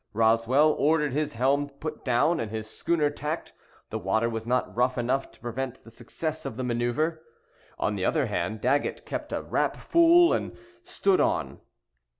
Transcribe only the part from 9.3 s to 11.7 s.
a rap full and stood on.